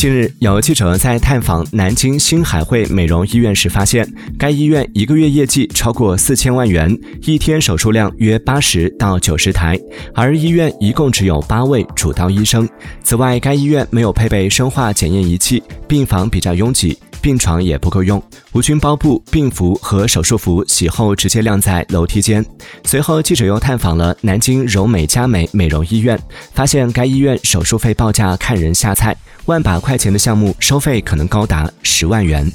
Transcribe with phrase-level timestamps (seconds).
[0.00, 9.78] 近日，有记者在探访南京新海汇美容医院时发现，该医院一个月业绩超过四千万元，一天手术量约八十到九十台，
[10.14, 12.66] 而医院一共只有八位主刀医生。
[13.04, 16.96] 此外，该医院没有配备生化检验仪器，病房比较拥挤。
[17.20, 22.44] 病床也不够用，无菌包布、病服和手术服洗后直接晾在楼梯间。
[22.84, 26.18] 随后，记者又探访了南京柔美佳美美容医院，
[26.52, 29.16] 发现该医院手术费报价看人下菜，
[29.46, 32.50] 万把块钱的项目收费可能高达十万元。